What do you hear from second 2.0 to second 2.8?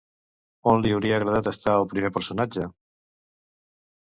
personatge?